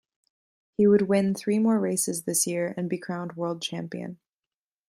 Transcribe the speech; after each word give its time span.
He 0.77 0.87
would 0.87 1.03
win 1.03 1.35
three 1.35 1.59
more 1.59 1.77
races 1.79 2.23
this 2.23 2.47
year 2.47 2.73
and 2.75 2.89
be 2.89 2.97
crowned 2.97 3.35
World 3.35 3.61
Champion. 3.61 4.17